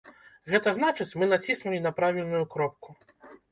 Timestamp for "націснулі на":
1.35-1.93